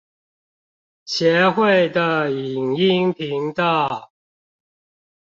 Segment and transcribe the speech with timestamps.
[0.03, 0.03] 協
[1.51, 4.11] 會的影音頻道